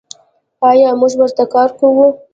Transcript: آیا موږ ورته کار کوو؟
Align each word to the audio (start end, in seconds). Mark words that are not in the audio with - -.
آیا 0.69 0.89
موږ 0.99 1.13
ورته 1.19 1.43
کار 1.53 1.69
کوو؟ 1.79 2.07